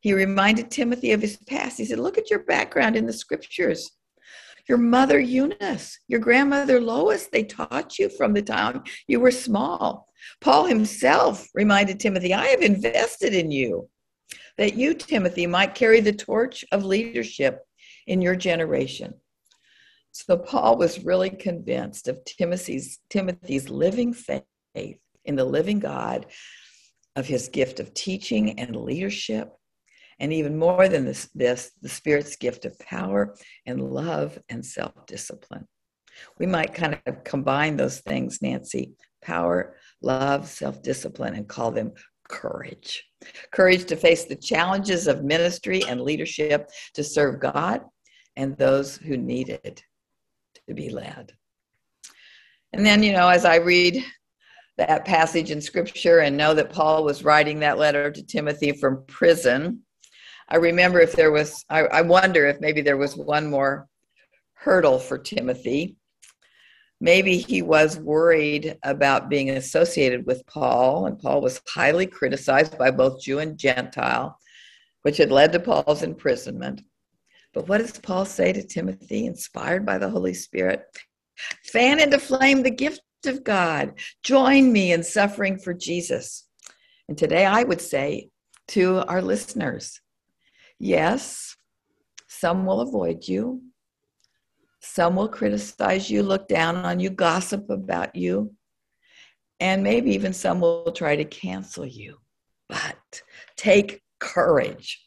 He 0.00 0.12
reminded 0.12 0.70
Timothy 0.70 1.12
of 1.12 1.22
his 1.22 1.38
past. 1.48 1.78
He 1.78 1.86
said, 1.86 1.98
Look 1.98 2.18
at 2.18 2.30
your 2.30 2.44
background 2.44 2.96
in 2.96 3.06
the 3.06 3.12
scriptures. 3.12 3.90
Your 4.68 4.78
mother 4.78 5.18
Eunice, 5.18 5.98
your 6.06 6.20
grandmother 6.20 6.80
Lois, 6.80 7.26
they 7.26 7.42
taught 7.42 7.98
you 7.98 8.10
from 8.10 8.34
the 8.34 8.42
time 8.42 8.82
you 9.08 9.18
were 9.18 9.30
small. 9.30 10.06
Paul 10.42 10.66
himself 10.66 11.48
reminded 11.54 11.98
Timothy, 11.98 12.34
I 12.34 12.46
have 12.48 12.60
invested 12.60 13.34
in 13.34 13.50
you, 13.50 13.88
that 14.58 14.74
you, 14.74 14.92
Timothy, 14.94 15.46
might 15.46 15.74
carry 15.74 16.00
the 16.00 16.12
torch 16.12 16.64
of 16.72 16.84
leadership 16.84 17.60
in 18.06 18.20
your 18.20 18.36
generation. 18.36 19.14
So 20.12 20.36
Paul 20.36 20.76
was 20.76 21.04
really 21.04 21.30
convinced 21.30 22.06
of 22.06 22.22
Timothy's, 22.24 23.00
Timothy's 23.08 23.70
living 23.70 24.12
faith 24.12 24.42
faith 24.74 24.98
in 25.24 25.36
the 25.36 25.44
living 25.44 25.78
God, 25.78 26.26
of 27.16 27.26
his 27.26 27.48
gift 27.48 27.80
of 27.80 27.92
teaching 27.92 28.58
and 28.58 28.74
leadership, 28.76 29.52
and 30.18 30.32
even 30.32 30.58
more 30.58 30.88
than 30.88 31.04
this, 31.04 31.28
this 31.34 31.72
the 31.82 31.88
Spirit's 31.88 32.36
gift 32.36 32.64
of 32.64 32.78
power 32.78 33.36
and 33.66 33.80
love 33.80 34.38
and 34.48 34.64
self 34.64 34.92
discipline. 35.06 35.66
We 36.38 36.46
might 36.46 36.74
kind 36.74 37.00
of 37.06 37.24
combine 37.24 37.76
those 37.76 38.00
things, 38.00 38.40
Nancy 38.42 38.92
power, 39.22 39.76
love, 40.02 40.48
self 40.48 40.82
discipline, 40.82 41.34
and 41.34 41.48
call 41.48 41.70
them 41.70 41.92
courage. 42.28 43.04
Courage 43.52 43.84
to 43.86 43.96
face 43.96 44.24
the 44.24 44.36
challenges 44.36 45.06
of 45.06 45.24
ministry 45.24 45.82
and 45.88 46.00
leadership 46.00 46.70
to 46.94 47.04
serve 47.04 47.40
God 47.40 47.82
and 48.36 48.56
those 48.56 48.96
who 48.96 49.16
needed 49.16 49.82
to 50.68 50.74
be 50.74 50.90
led. 50.90 51.32
And 52.72 52.86
then, 52.86 53.02
you 53.02 53.12
know, 53.12 53.28
as 53.28 53.44
I 53.44 53.56
read 53.56 54.04
that 54.80 55.04
passage 55.04 55.50
in 55.50 55.60
scripture 55.60 56.20
and 56.20 56.36
know 56.36 56.54
that 56.54 56.72
Paul 56.72 57.04
was 57.04 57.22
writing 57.22 57.60
that 57.60 57.78
letter 57.78 58.10
to 58.10 58.22
Timothy 58.22 58.72
from 58.72 59.04
prison, 59.06 59.82
I 60.48 60.56
remember 60.56 61.00
if 61.00 61.12
there 61.12 61.30
was, 61.30 61.64
I, 61.68 61.80
I 61.80 62.00
wonder 62.00 62.46
if 62.46 62.60
maybe 62.60 62.80
there 62.80 62.96
was 62.96 63.14
one 63.14 63.50
more 63.50 63.86
hurdle 64.54 64.98
for 64.98 65.18
Timothy. 65.18 65.96
Maybe 66.98 67.36
he 67.36 67.60
was 67.60 67.98
worried 67.98 68.78
about 68.82 69.28
being 69.28 69.50
associated 69.50 70.26
with 70.26 70.46
Paul, 70.46 71.06
and 71.06 71.18
Paul 71.18 71.42
was 71.42 71.60
highly 71.68 72.06
criticized 72.06 72.78
by 72.78 72.90
both 72.90 73.22
Jew 73.22 73.38
and 73.38 73.58
Gentile, 73.58 74.36
which 75.02 75.18
had 75.18 75.30
led 75.30 75.52
to 75.52 75.60
Paul's 75.60 76.02
imprisonment. 76.02 76.82
But 77.52 77.68
what 77.68 77.78
does 77.78 77.98
Paul 77.98 78.24
say 78.24 78.52
to 78.52 78.62
Timothy, 78.62 79.26
inspired 79.26 79.84
by 79.84 79.98
the 79.98 80.08
Holy 80.08 80.34
Spirit? 80.34 80.84
Fan 81.64 82.00
into 82.00 82.18
flame 82.18 82.62
the 82.62 82.70
gift 82.70 83.00
of 83.26 83.44
God. 83.44 83.94
Join 84.22 84.72
me 84.72 84.92
in 84.92 85.02
suffering 85.02 85.58
for 85.58 85.74
Jesus. 85.74 86.46
And 87.08 87.16
today 87.16 87.44
I 87.44 87.62
would 87.62 87.80
say 87.80 88.30
to 88.68 88.98
our 89.08 89.22
listeners 89.22 90.00
yes, 90.78 91.56
some 92.28 92.64
will 92.64 92.80
avoid 92.80 93.28
you, 93.28 93.62
some 94.80 95.16
will 95.16 95.28
criticize 95.28 96.10
you, 96.10 96.22
look 96.22 96.48
down 96.48 96.76
on 96.76 97.00
you, 97.00 97.10
gossip 97.10 97.68
about 97.68 98.16
you, 98.16 98.54
and 99.58 99.82
maybe 99.82 100.12
even 100.14 100.32
some 100.32 100.60
will 100.60 100.92
try 100.92 101.16
to 101.16 101.24
cancel 101.24 101.84
you. 101.84 102.16
But 102.68 103.22
take 103.56 104.02
courage. 104.20 105.06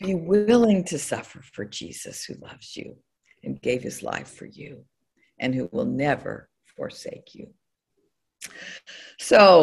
Be 0.00 0.14
willing 0.14 0.84
to 0.84 0.98
suffer 0.98 1.40
for 1.40 1.64
Jesus 1.64 2.24
who 2.24 2.34
loves 2.34 2.76
you 2.76 2.96
and 3.44 3.62
gave 3.62 3.82
his 3.82 4.02
life 4.02 4.28
for 4.28 4.44
you 4.44 4.84
and 5.38 5.54
who 5.54 5.68
will 5.72 5.84
never 5.84 6.48
forsake 6.76 7.34
you. 7.34 7.48
So, 9.18 9.62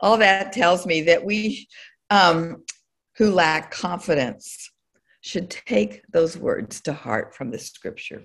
all 0.00 0.16
that 0.18 0.52
tells 0.52 0.86
me 0.86 1.02
that 1.02 1.24
we 1.24 1.68
um, 2.10 2.64
who 3.16 3.30
lack 3.30 3.70
confidence 3.70 4.70
should 5.20 5.50
take 5.50 6.02
those 6.10 6.36
words 6.36 6.80
to 6.82 6.92
heart 6.92 7.34
from 7.34 7.50
the 7.50 7.58
scripture. 7.58 8.24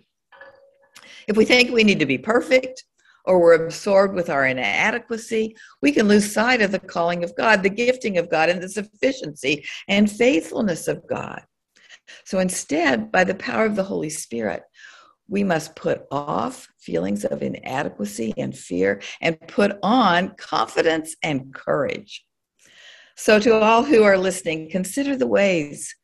If 1.28 1.36
we 1.36 1.46
think 1.46 1.72
we 1.72 1.84
need 1.84 2.00
to 2.00 2.06
be 2.06 2.18
perfect 2.18 2.84
or 3.26 3.40
we're 3.40 3.66
absorbed 3.66 4.16
with 4.16 4.30
our 4.30 4.46
inadequacy, 4.46 5.56
we 5.82 5.92
can 5.92 6.08
lose 6.08 6.32
sight 6.32 6.62
of 6.62 6.72
the 6.72 6.80
calling 6.80 7.24
of 7.24 7.36
God, 7.36 7.64
the 7.64 7.70
gifting 7.70 8.18
of 8.18 8.30
God, 8.30 8.50
and 8.50 8.62
the 8.62 8.70
sufficiency 8.70 9.66
and 9.88 10.10
faithfulness 10.10 10.88
of 10.88 11.06
God. 11.08 11.44
So 12.24 12.40
instead, 12.40 13.12
by 13.12 13.24
the 13.24 13.36
power 13.36 13.66
of 13.66 13.76
the 13.76 13.84
Holy 13.84 14.10
Spirit, 14.10 14.64
we 15.27 15.44
must 15.44 15.75
put 15.75 16.05
off 16.12 16.67
feelings 16.79 17.25
of 17.25 17.41
inadequacy 17.41 18.34
and 18.38 18.55
fear 18.55 19.01
and 19.22 19.39
put 19.48 19.77
on 19.82 20.36
confidence 20.38 21.15
and 21.24 21.53
courage. 21.53 22.25
So, 23.17 23.39
to 23.39 23.60
all 23.60 23.84
who 23.84 24.03
are 24.03 24.17
listening, 24.17 24.70
consider 24.70 25.15
the 25.15 25.27
ways 25.27 25.96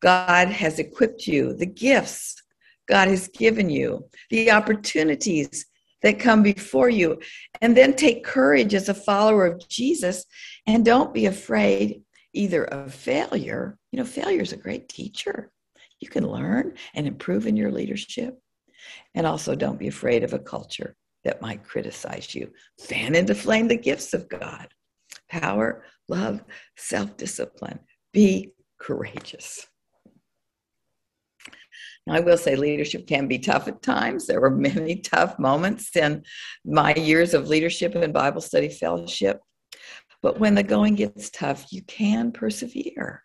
God 0.00 0.48
has 0.48 0.78
equipped 0.78 1.26
you, 1.26 1.54
the 1.54 1.66
gifts 1.66 2.42
God 2.88 3.08
has 3.08 3.28
given 3.28 3.70
you, 3.70 4.08
the 4.30 4.50
opportunities 4.50 5.66
that 6.02 6.18
come 6.18 6.42
before 6.42 6.90
you, 6.90 7.18
and 7.60 7.76
then 7.76 7.94
take 7.94 8.24
courage 8.24 8.74
as 8.74 8.88
a 8.88 8.94
follower 8.94 9.46
of 9.46 9.66
Jesus 9.68 10.24
and 10.66 10.84
don't 10.84 11.14
be 11.14 11.26
afraid 11.26 12.02
either 12.32 12.64
of 12.64 12.92
failure. 12.92 13.78
You 13.92 13.98
know, 13.98 14.04
failure 14.04 14.42
is 14.42 14.52
a 14.52 14.58
great 14.58 14.88
teacher. 14.88 15.50
You 16.00 16.08
can 16.08 16.28
learn 16.28 16.74
and 16.94 17.06
improve 17.06 17.46
in 17.46 17.56
your 17.56 17.72
leadership 17.72 18.38
and 19.14 19.26
also, 19.26 19.54
don't 19.54 19.78
be 19.78 19.88
afraid 19.88 20.24
of 20.24 20.32
a 20.32 20.38
culture 20.38 20.96
that 21.24 21.42
might 21.42 21.64
criticize 21.64 22.34
you. 22.34 22.50
Fan 22.80 23.14
into 23.14 23.34
flame 23.34 23.68
the 23.68 23.76
gifts 23.76 24.14
of 24.14 24.28
God 24.28 24.68
power, 25.28 25.84
love, 26.08 26.42
self 26.76 27.16
discipline. 27.16 27.80
Be 28.12 28.52
courageous. 28.78 29.66
Now, 32.06 32.14
I 32.14 32.20
will 32.20 32.38
say 32.38 32.54
leadership 32.54 33.06
can 33.06 33.26
be 33.26 33.38
tough 33.38 33.66
at 33.66 33.82
times. 33.82 34.26
There 34.26 34.40
were 34.40 34.50
many 34.50 34.96
tough 34.96 35.38
moments 35.38 35.94
in 35.96 36.22
my 36.64 36.94
years 36.94 37.34
of 37.34 37.48
leadership 37.48 37.94
and 37.96 38.12
Bible 38.12 38.40
study 38.40 38.68
fellowship. 38.68 39.40
But 40.22 40.38
when 40.38 40.54
the 40.54 40.62
going 40.62 40.94
gets 40.94 41.30
tough, 41.30 41.72
you 41.72 41.82
can 41.82 42.32
persevere. 42.32 43.22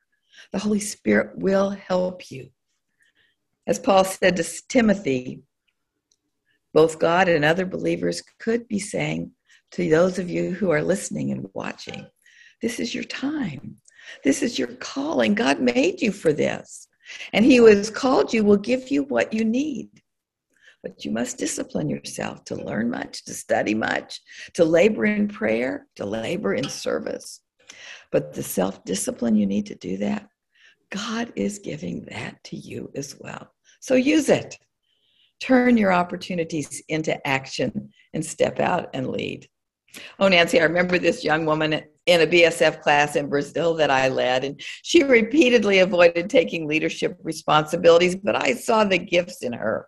The 0.51 0.59
Holy 0.59 0.79
Spirit 0.79 1.37
will 1.37 1.69
help 1.69 2.31
you. 2.31 2.49
As 3.67 3.79
Paul 3.79 4.03
said 4.03 4.35
to 4.37 4.43
Timothy, 4.67 5.43
both 6.73 6.99
God 6.99 7.27
and 7.27 7.43
other 7.43 7.65
believers 7.65 8.21
could 8.39 8.67
be 8.67 8.79
saying 8.79 9.31
to 9.71 9.89
those 9.89 10.19
of 10.19 10.29
you 10.29 10.51
who 10.51 10.71
are 10.71 10.81
listening 10.81 11.31
and 11.31 11.47
watching, 11.53 12.05
this 12.61 12.79
is 12.79 12.93
your 12.93 13.03
time. 13.03 13.77
This 14.23 14.41
is 14.41 14.59
your 14.59 14.67
calling. 14.67 15.33
God 15.33 15.61
made 15.61 16.01
you 16.01 16.11
for 16.11 16.33
this. 16.33 16.87
And 17.33 17.43
He 17.43 17.57
who 17.57 17.65
has 17.65 17.89
called 17.89 18.33
you 18.33 18.43
will 18.43 18.57
give 18.57 18.89
you 18.89 19.03
what 19.03 19.33
you 19.33 19.43
need. 19.43 19.89
But 20.83 21.05
you 21.05 21.11
must 21.11 21.37
discipline 21.37 21.89
yourself 21.89 22.43
to 22.45 22.55
learn 22.55 22.89
much, 22.89 23.23
to 23.25 23.33
study 23.33 23.75
much, 23.75 24.19
to 24.55 24.65
labor 24.65 25.05
in 25.05 25.27
prayer, 25.27 25.87
to 25.97 26.05
labor 26.05 26.53
in 26.55 26.67
service. 26.67 27.41
But 28.11 28.33
the 28.33 28.43
self 28.43 28.83
discipline 28.83 29.35
you 29.35 29.45
need 29.45 29.67
to 29.67 29.75
do 29.75 29.97
that, 29.97 30.27
God 30.89 31.31
is 31.35 31.59
giving 31.59 32.05
that 32.05 32.43
to 32.45 32.57
you 32.57 32.91
as 32.95 33.15
well. 33.19 33.51
So 33.79 33.95
use 33.95 34.29
it 34.29 34.57
turn 35.41 35.77
your 35.77 35.91
opportunities 35.91 36.81
into 36.87 37.27
action 37.27 37.89
and 38.13 38.25
step 38.25 38.59
out 38.59 38.89
and 38.93 39.09
lead. 39.09 39.47
Oh, 40.19 40.27
Nancy, 40.27 40.59
I 40.59 40.63
remember 40.63 40.97
this 40.97 41.23
young 41.23 41.45
woman 41.45 41.81
in 42.05 42.21
a 42.21 42.27
BSF 42.27 42.81
class 42.81 43.15
in 43.15 43.27
Brazil 43.27 43.73
that 43.75 43.91
I 43.91 44.07
led, 44.07 44.43
and 44.43 44.61
she 44.83 45.03
repeatedly 45.03 45.79
avoided 45.79 46.29
taking 46.29 46.67
leadership 46.67 47.17
responsibilities, 47.23 48.15
but 48.15 48.35
I 48.35 48.53
saw 48.53 48.83
the 48.83 48.97
gifts 48.97 49.43
in 49.43 49.53
her. 49.53 49.87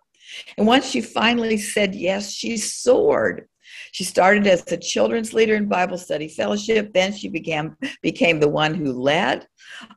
And 0.58 0.66
once 0.66 0.90
she 0.90 1.00
finally 1.00 1.56
said 1.56 1.94
yes, 1.94 2.32
she 2.32 2.56
soared. 2.56 3.48
She 3.94 4.02
started 4.02 4.48
as 4.48 4.64
a 4.72 4.76
children's 4.76 5.32
leader 5.32 5.54
in 5.54 5.68
Bible 5.68 5.98
study 5.98 6.26
fellowship. 6.26 6.92
Then 6.92 7.12
she 7.12 7.28
became, 7.28 7.76
became 8.02 8.40
the 8.40 8.48
one 8.48 8.74
who 8.74 8.92
led 8.92 9.46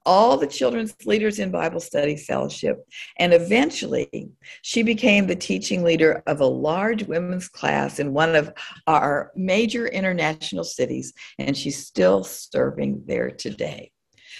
all 0.05 0.37
the 0.37 0.45
children's 0.45 0.95
leaders 1.07 1.39
in 1.39 1.49
Bible 1.49 1.79
study 1.79 2.15
fellowship. 2.15 2.87
And 3.17 3.33
eventually, 3.33 4.29
she 4.61 4.83
became 4.83 5.25
the 5.25 5.35
teaching 5.35 5.83
leader 5.83 6.21
of 6.27 6.41
a 6.41 6.45
large 6.45 7.07
women's 7.07 7.49
class 7.49 7.97
in 7.97 8.13
one 8.13 8.35
of 8.35 8.53
our 8.85 9.31
major 9.35 9.87
international 9.87 10.63
cities. 10.63 11.11
And 11.39 11.57
she's 11.57 11.83
still 11.83 12.23
serving 12.23 13.01
there 13.07 13.31
today. 13.31 13.91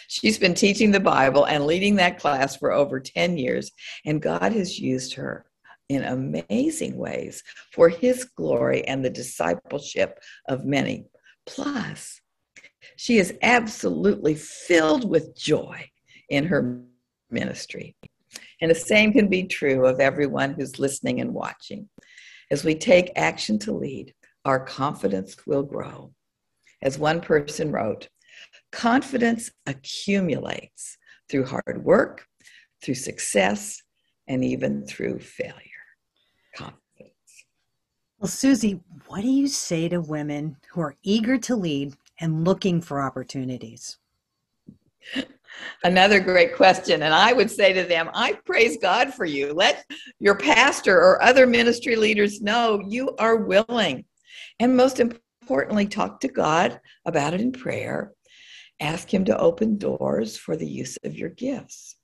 She's 0.07 0.37
been 0.37 0.53
teaching 0.53 0.91
the 0.91 0.99
Bible 0.99 1.45
and 1.45 1.65
leading 1.65 1.95
that 1.95 2.19
class 2.19 2.55
for 2.55 2.71
over 2.71 2.99
10 2.99 3.39
years, 3.39 3.71
and 4.05 4.21
God 4.21 4.53
has 4.53 4.77
used 4.77 5.15
her 5.15 5.46
in 5.89 6.03
amazing 6.03 6.97
ways 6.97 7.43
for 7.71 7.89
his 7.89 8.25
glory 8.25 8.85
and 8.87 9.03
the 9.03 9.09
discipleship 9.09 10.19
of 10.47 10.65
many. 10.65 11.05
Plus, 11.45 12.19
she 12.97 13.17
is 13.17 13.37
absolutely 13.41 14.35
filled 14.35 15.09
with 15.09 15.35
joy 15.35 15.89
in 16.29 16.45
her 16.45 16.83
ministry. 17.29 17.95
And 18.61 18.71
the 18.71 18.75
same 18.75 19.13
can 19.13 19.29
be 19.29 19.43
true 19.43 19.85
of 19.85 19.99
everyone 19.99 20.53
who's 20.53 20.79
listening 20.79 21.21
and 21.21 21.33
watching. 21.33 21.87
As 22.51 22.63
we 22.63 22.75
take 22.75 23.11
action 23.15 23.59
to 23.59 23.73
lead, 23.73 24.13
our 24.45 24.59
confidence 24.59 25.35
will 25.45 25.63
grow. 25.63 26.13
As 26.81 26.97
one 26.97 27.21
person 27.21 27.71
wrote, 27.71 28.09
confidence 28.71 29.51
accumulates 29.65 30.97
through 31.29 31.45
hard 31.45 31.83
work, 31.83 32.25
through 32.81 32.95
success, 32.95 33.81
and 34.27 34.43
even 34.43 34.85
through 34.85 35.19
failure. 35.19 35.76
Well, 38.19 38.27
Susie, 38.27 38.79
what 39.05 39.21
do 39.21 39.29
you 39.29 39.47
say 39.47 39.87
to 39.89 40.01
women 40.01 40.57
who 40.71 40.81
are 40.81 40.95
eager 41.03 41.37
to 41.37 41.55
lead 41.55 41.95
and 42.19 42.43
looking 42.43 42.81
for 42.81 42.99
opportunities? 42.99 43.99
Another 45.83 46.19
great 46.19 46.55
question. 46.55 47.03
And 47.03 47.13
I 47.13 47.31
would 47.31 47.51
say 47.51 47.73
to 47.73 47.83
them, 47.83 48.09
I 48.15 48.33
praise 48.43 48.77
God 48.81 49.13
for 49.13 49.25
you. 49.25 49.53
Let 49.53 49.85
your 50.19 50.35
pastor 50.35 50.97
or 50.97 51.21
other 51.21 51.45
ministry 51.45 51.95
leaders 51.95 52.41
know 52.41 52.81
you 52.87 53.15
are 53.19 53.37
willing. 53.37 54.05
And 54.59 54.75
most 54.75 54.99
importantly, 54.99 55.85
talk 55.85 56.19
to 56.21 56.27
God 56.27 56.79
about 57.05 57.35
it 57.35 57.41
in 57.41 57.51
prayer. 57.51 58.13
Ask 58.79 59.13
Him 59.13 59.25
to 59.25 59.37
open 59.37 59.77
doors 59.77 60.37
for 60.37 60.55
the 60.55 60.67
use 60.67 60.97
of 61.03 61.15
your 61.15 61.29
gifts. 61.29 61.96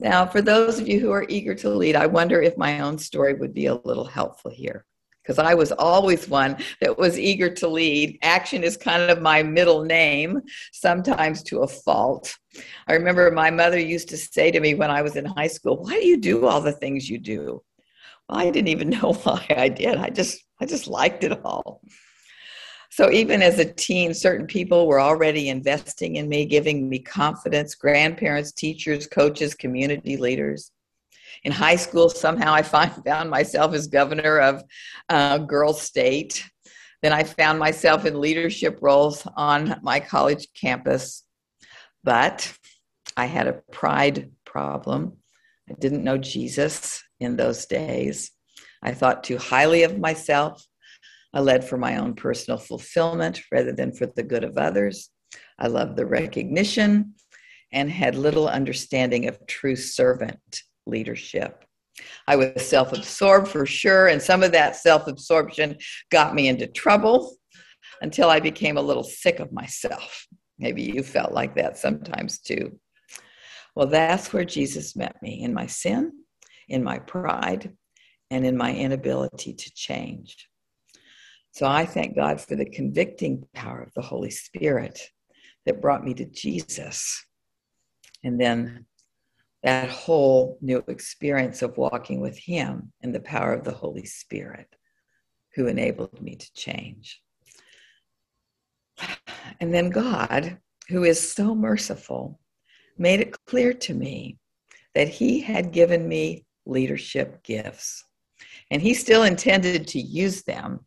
Now, 0.00 0.26
for 0.26 0.40
those 0.40 0.78
of 0.78 0.86
you 0.86 1.00
who 1.00 1.10
are 1.10 1.26
eager 1.28 1.54
to 1.56 1.70
lead, 1.70 1.96
I 1.96 2.06
wonder 2.06 2.40
if 2.40 2.56
my 2.56 2.80
own 2.80 2.98
story 2.98 3.34
would 3.34 3.52
be 3.52 3.66
a 3.66 3.74
little 3.74 4.04
helpful 4.04 4.50
here 4.50 4.84
because 5.28 5.38
I 5.38 5.54
was 5.54 5.72
always 5.72 6.26
one 6.26 6.56
that 6.80 6.96
was 6.96 7.18
eager 7.18 7.50
to 7.50 7.68
lead. 7.68 8.18
Action 8.22 8.64
is 8.64 8.78
kind 8.78 9.10
of 9.10 9.20
my 9.20 9.42
middle 9.42 9.84
name, 9.84 10.40
sometimes 10.72 11.42
to 11.44 11.60
a 11.60 11.68
fault. 11.68 12.34
I 12.86 12.94
remember 12.94 13.30
my 13.30 13.50
mother 13.50 13.78
used 13.78 14.08
to 14.08 14.16
say 14.16 14.50
to 14.50 14.60
me 14.60 14.74
when 14.74 14.90
I 14.90 15.02
was 15.02 15.16
in 15.16 15.26
high 15.26 15.48
school, 15.48 15.82
"Why 15.82 16.00
do 16.00 16.06
you 16.06 16.16
do 16.16 16.46
all 16.46 16.62
the 16.62 16.72
things 16.72 17.10
you 17.10 17.18
do?" 17.18 17.62
Well, 18.28 18.38
I 18.38 18.50
didn't 18.50 18.68
even 18.68 18.88
know 19.02 19.12
why 19.22 19.44
I 19.50 19.68
did. 19.68 19.98
I 19.98 20.08
just 20.08 20.42
I 20.60 20.64
just 20.64 20.86
liked 20.86 21.24
it 21.24 21.44
all. 21.44 21.82
So 22.90 23.10
even 23.10 23.42
as 23.42 23.58
a 23.58 23.72
teen, 23.72 24.14
certain 24.14 24.46
people 24.46 24.86
were 24.86 25.00
already 25.00 25.50
investing 25.50 26.16
in 26.16 26.28
me, 26.28 26.46
giving 26.46 26.88
me 26.88 26.98
confidence, 26.98 27.74
grandparents, 27.74 28.52
teachers, 28.52 29.06
coaches, 29.06 29.54
community 29.54 30.16
leaders 30.16 30.72
in 31.44 31.52
high 31.52 31.76
school, 31.76 32.08
somehow 32.08 32.52
I 32.52 32.62
find, 32.62 32.92
found 33.04 33.30
myself 33.30 33.74
as 33.74 33.86
governor 33.86 34.38
of 34.38 34.64
uh, 35.08 35.38
Girls 35.38 35.80
State. 35.80 36.44
Then 37.02 37.12
I 37.12 37.22
found 37.22 37.58
myself 37.58 38.04
in 38.06 38.20
leadership 38.20 38.78
roles 38.80 39.26
on 39.36 39.78
my 39.82 40.00
college 40.00 40.48
campus. 40.54 41.24
But 42.02 42.52
I 43.16 43.26
had 43.26 43.46
a 43.46 43.60
pride 43.70 44.30
problem. 44.44 45.18
I 45.68 45.74
didn't 45.74 46.04
know 46.04 46.18
Jesus 46.18 47.02
in 47.20 47.36
those 47.36 47.66
days. 47.66 48.30
I 48.82 48.92
thought 48.92 49.24
too 49.24 49.38
highly 49.38 49.82
of 49.82 49.98
myself. 49.98 50.64
I 51.34 51.40
led 51.40 51.64
for 51.64 51.76
my 51.76 51.96
own 51.98 52.14
personal 52.14 52.58
fulfillment 52.58 53.42
rather 53.52 53.72
than 53.72 53.92
for 53.92 54.06
the 54.06 54.22
good 54.22 54.44
of 54.44 54.56
others. 54.56 55.10
I 55.58 55.66
loved 55.68 55.96
the 55.96 56.06
recognition 56.06 57.14
and 57.72 57.90
had 57.90 58.14
little 58.14 58.48
understanding 58.48 59.28
of 59.28 59.46
true 59.46 59.76
servant 59.76 60.62
leadership. 60.86 61.64
I 62.26 62.36
was 62.36 62.66
self 62.66 62.92
absorbed 62.92 63.48
for 63.48 63.66
sure, 63.66 64.06
and 64.06 64.22
some 64.22 64.42
of 64.42 64.52
that 64.52 64.76
self 64.76 65.06
absorption 65.06 65.76
got 66.10 66.34
me 66.34 66.48
into 66.48 66.66
trouble 66.66 67.36
until 68.00 68.30
I 68.30 68.40
became 68.40 68.76
a 68.76 68.82
little 68.82 69.04
sick 69.04 69.40
of 69.40 69.52
myself. 69.52 70.26
Maybe 70.58 70.82
you 70.82 71.02
felt 71.02 71.32
like 71.32 71.56
that 71.56 71.76
sometimes 71.76 72.40
too. 72.40 72.78
Well, 73.74 73.86
that's 73.86 74.32
where 74.32 74.44
Jesus 74.44 74.96
met 74.96 75.20
me 75.22 75.42
in 75.42 75.54
my 75.54 75.66
sin, 75.66 76.12
in 76.68 76.82
my 76.82 76.98
pride, 76.98 77.72
and 78.30 78.44
in 78.44 78.56
my 78.56 78.74
inability 78.74 79.54
to 79.54 79.74
change. 79.74 80.47
So 81.52 81.66
I 81.66 81.86
thank 81.86 82.14
God 82.14 82.40
for 82.40 82.56
the 82.56 82.66
convicting 82.66 83.44
power 83.54 83.80
of 83.82 83.92
the 83.94 84.02
Holy 84.02 84.30
Spirit 84.30 85.00
that 85.66 85.80
brought 85.80 86.04
me 86.04 86.14
to 86.14 86.24
Jesus. 86.24 87.24
And 88.22 88.40
then 88.40 88.86
that 89.62 89.88
whole 89.88 90.58
new 90.60 90.84
experience 90.88 91.62
of 91.62 91.76
walking 91.76 92.20
with 92.20 92.38
Him 92.38 92.92
and 93.02 93.14
the 93.14 93.20
power 93.20 93.52
of 93.52 93.64
the 93.64 93.72
Holy 93.72 94.04
Spirit 94.04 94.68
who 95.54 95.66
enabled 95.66 96.20
me 96.22 96.36
to 96.36 96.52
change. 96.54 97.20
And 99.60 99.74
then 99.74 99.90
God, 99.90 100.58
who 100.88 101.04
is 101.04 101.32
so 101.32 101.54
merciful, 101.54 102.38
made 102.96 103.20
it 103.20 103.36
clear 103.46 103.72
to 103.72 103.94
me 103.94 104.38
that 104.94 105.08
He 105.08 105.40
had 105.40 105.72
given 105.72 106.08
me 106.08 106.44
leadership 106.66 107.42
gifts. 107.42 108.04
And 108.70 108.80
He 108.80 108.94
still 108.94 109.24
intended 109.24 109.88
to 109.88 110.00
use 110.00 110.42
them, 110.42 110.80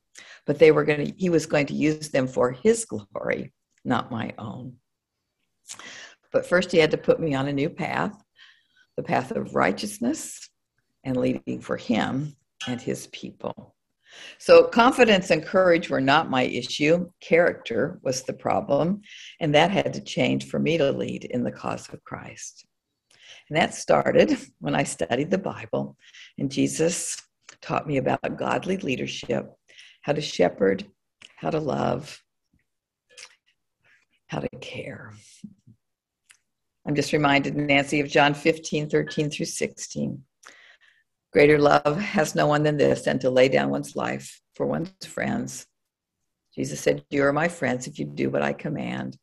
but 0.46 0.60
they 0.60 0.72
were 0.72 0.84
going 0.84 1.08
to, 1.08 1.14
He 1.18 1.30
was 1.30 1.46
going 1.46 1.68
to 1.68 1.74
use 1.74 2.10
them 2.10 2.28
for 2.28 2.52
His 2.52 2.86
glory, 2.86 3.54
not 3.86 4.12
my 4.12 4.34
own. 4.38 4.78
But 6.32 6.46
first, 6.46 6.72
He 6.72 6.78
had 6.78 6.92
to 6.92 6.98
put 6.98 7.20
me 7.20 7.34
on 7.36 7.48
a 7.48 7.54
new 7.54 7.70
path 7.70 8.16
the 8.98 9.04
path 9.04 9.32
of 9.32 9.56
righteousness 9.56 10.50
and 11.04 11.18
leading 11.18 11.60
for 11.62 11.78
him 11.78 12.36
and 12.68 12.80
his 12.80 13.08
people. 13.08 13.76
So, 14.38 14.66
confidence 14.66 15.32
and 15.32 15.44
courage 15.44 15.90
were 15.90 16.02
not 16.02 16.30
my 16.30 16.44
issue. 16.44 17.10
Character 17.22 18.00
was 18.04 18.24
the 18.24 18.34
problem, 18.34 19.02
and 19.40 19.56
that 19.56 19.72
had 19.72 19.94
to 19.94 20.02
change 20.02 20.48
for 20.48 20.60
me 20.60 20.78
to 20.78 20.92
lead 20.92 21.24
in 21.24 21.44
the 21.44 21.52
cause 21.52 21.88
of 21.94 22.04
Christ. 22.04 22.66
And 23.50 23.58
that 23.58 23.74
started 23.74 24.38
when 24.60 24.76
I 24.76 24.84
studied 24.84 25.32
the 25.32 25.38
Bible, 25.38 25.96
and 26.38 26.52
Jesus 26.52 27.18
taught 27.62 27.88
me 27.88 27.98
about 27.98 28.38
godly 28.38 28.78
leadership, 28.78 29.50
how 30.02 30.14
to 30.14 30.22
shepherd, 30.22 30.86
how 31.36 31.50
to 31.50 31.60
love, 31.60 32.22
how 34.28 34.40
to 34.40 34.50
care. 34.60 35.14
I'm 36.88 36.96
just 36.96 37.14
reminded, 37.14 37.56
Nancy, 37.56 38.00
of 38.00 38.10
John 38.10 38.34
15, 38.34 38.90
13 38.90 39.30
through 39.30 39.46
16. 39.46 40.24
Greater 41.32 41.60
love 41.60 42.00
has 42.00 42.36
no 42.36 42.48
one 42.48 42.64
than 42.64 42.78
this, 42.78 43.04
than 43.04 43.20
to 43.20 43.30
lay 43.30 43.48
down 43.48 43.70
one's 43.70 43.96
life 43.96 44.42
for 44.56 44.66
one's 44.66 44.92
friends. 45.06 45.68
Jesus 46.56 46.80
said, 46.80 47.06
You 47.10 47.24
are 47.24 47.34
my 47.34 47.48
friends 47.48 47.88
if 47.88 48.00
you 48.00 48.06
do 48.06 48.30
what 48.30 48.42
I 48.42 48.54
command. 48.54 49.18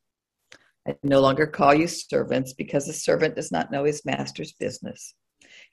I 0.87 0.95
no 1.03 1.19
longer 1.19 1.45
call 1.45 1.73
you 1.75 1.87
servants 1.87 2.53
because 2.53 2.87
a 2.87 2.93
servant 2.93 3.35
does 3.35 3.51
not 3.51 3.71
know 3.71 3.83
his 3.83 4.05
master's 4.05 4.53
business. 4.53 5.13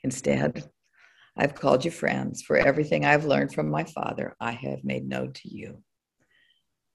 Instead, 0.03 0.69
I've 1.37 1.55
called 1.55 1.85
you 1.85 1.91
friends, 1.91 2.43
for 2.43 2.57
everything 2.57 3.05
I've 3.05 3.27
learned 3.27 3.53
from 3.53 3.69
my 3.69 3.85
Father, 3.85 4.35
I 4.41 4.53
have 4.53 4.85
made 4.85 5.07
known 5.07 5.33
to 5.35 5.55
you. 5.55 5.83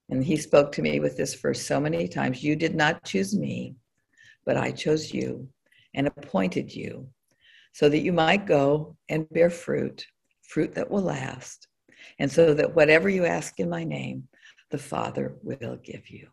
And 0.09 0.23
he 0.23 0.35
spoke 0.35 0.71
to 0.73 0.81
me 0.81 0.99
with 0.99 1.15
this 1.15 1.35
verse 1.35 1.65
so 1.65 1.79
many 1.79 2.07
times 2.07 2.43
You 2.43 2.55
did 2.55 2.75
not 2.75 3.03
choose 3.03 3.37
me, 3.37 3.75
but 4.45 4.57
I 4.57 4.71
chose 4.71 5.13
you 5.13 5.47
and 5.93 6.07
appointed 6.07 6.73
you 6.73 7.07
so 7.73 7.87
that 7.87 7.99
you 7.99 8.11
might 8.11 8.47
go 8.47 8.97
and 9.09 9.29
bear 9.29 9.49
fruit, 9.49 10.05
fruit 10.41 10.73
that 10.73 10.89
will 10.89 11.03
last, 11.03 11.67
and 12.19 12.29
so 12.29 12.53
that 12.53 12.75
whatever 12.75 13.09
you 13.09 13.25
ask 13.25 13.59
in 13.59 13.69
my 13.69 13.83
name, 13.83 14.27
the 14.71 14.77
Father 14.77 15.35
will 15.43 15.77
give 15.77 16.09
you. 16.09 16.27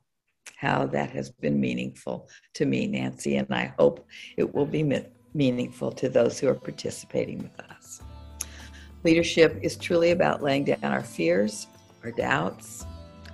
How 0.56 0.86
that 0.86 1.10
has 1.10 1.30
been 1.30 1.60
meaningful 1.60 2.28
to 2.54 2.66
me, 2.66 2.86
Nancy, 2.86 3.36
and 3.36 3.52
I 3.54 3.72
hope 3.78 4.06
it 4.36 4.52
will 4.52 4.66
be 4.66 5.04
meaningful 5.34 5.92
to 5.92 6.08
those 6.08 6.38
who 6.38 6.48
are 6.48 6.54
participating 6.54 7.38
with 7.38 7.60
us. 7.60 7.67
Leadership 9.04 9.58
is 9.62 9.76
truly 9.76 10.10
about 10.10 10.42
laying 10.42 10.64
down 10.64 10.84
our 10.84 11.02
fears, 11.02 11.68
our 12.04 12.10
doubts, 12.10 12.84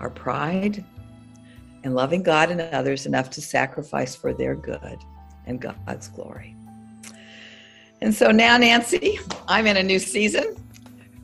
our 0.00 0.10
pride, 0.10 0.84
and 1.84 1.94
loving 1.94 2.22
God 2.22 2.50
and 2.50 2.60
others 2.60 3.06
enough 3.06 3.30
to 3.30 3.40
sacrifice 3.40 4.14
for 4.14 4.32
their 4.34 4.54
good 4.54 4.98
and 5.46 5.60
God's 5.60 6.08
glory. 6.08 6.56
And 8.00 8.14
so 8.14 8.30
now, 8.30 8.56
Nancy, 8.56 9.18
I'm 9.48 9.66
in 9.66 9.76
a 9.76 9.82
new 9.82 9.98
season. 9.98 10.56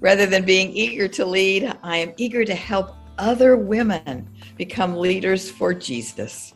Rather 0.01 0.25
than 0.25 0.47
being 0.47 0.71
eager 0.71 1.09
to 1.09 1.27
lead, 1.27 1.77
I 1.83 1.99
am 1.99 2.15
eager 2.17 2.45
to 2.45 2.55
help 2.55 2.95
other 3.19 3.57
women 3.57 4.29
become 4.57 4.97
leaders 4.97 5.51
for 5.51 5.75
Jesus. 5.75 6.55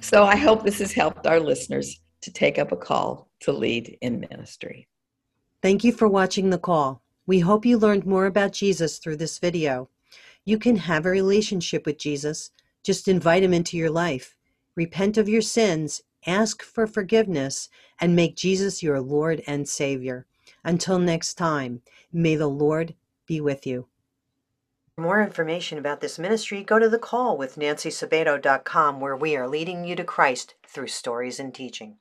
So 0.00 0.24
I 0.24 0.34
hope 0.34 0.64
this 0.64 0.80
has 0.80 0.92
helped 0.92 1.26
our 1.26 1.38
listeners 1.38 2.00
to 2.22 2.32
take 2.32 2.58
up 2.58 2.72
a 2.72 2.76
call 2.76 3.30
to 3.40 3.52
lead 3.52 3.96
in 4.00 4.26
ministry. 4.28 4.88
Thank 5.62 5.84
you 5.84 5.92
for 5.92 6.08
watching 6.08 6.50
the 6.50 6.58
call. 6.58 7.02
We 7.30 7.38
hope 7.38 7.64
you 7.64 7.78
learned 7.78 8.06
more 8.06 8.26
about 8.26 8.50
Jesus 8.50 8.98
through 8.98 9.18
this 9.18 9.38
video. 9.38 9.88
You 10.44 10.58
can 10.58 10.74
have 10.74 11.06
a 11.06 11.10
relationship 11.10 11.86
with 11.86 11.96
Jesus 11.96 12.50
just 12.82 13.06
invite 13.06 13.44
him 13.44 13.54
into 13.54 13.76
your 13.76 13.88
life. 13.88 14.34
Repent 14.74 15.16
of 15.16 15.28
your 15.28 15.40
sins, 15.40 16.02
ask 16.26 16.60
for 16.60 16.88
forgiveness, 16.88 17.68
and 18.00 18.16
make 18.16 18.34
Jesus 18.34 18.82
your 18.82 19.00
Lord 19.00 19.44
and 19.46 19.68
Savior. 19.68 20.26
Until 20.64 20.98
next 20.98 21.34
time, 21.34 21.82
may 22.12 22.34
the 22.34 22.48
Lord 22.48 22.96
be 23.26 23.40
with 23.40 23.64
you. 23.64 23.86
For 24.96 25.02
more 25.02 25.22
information 25.22 25.78
about 25.78 26.00
this 26.00 26.18
ministry, 26.18 26.64
go 26.64 26.80
to 26.80 26.88
the 26.88 26.98
call 26.98 27.38
with 27.38 27.56
where 27.56 29.16
we 29.16 29.36
are 29.36 29.46
leading 29.46 29.84
you 29.84 29.94
to 29.94 30.02
Christ 30.02 30.56
through 30.66 30.88
stories 30.88 31.38
and 31.38 31.54
teaching. 31.54 31.98